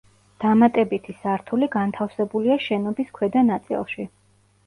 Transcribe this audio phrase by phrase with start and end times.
[0.43, 4.09] დამატებითი სართული განთავსებულია შენობის ქვედა ნაწილში.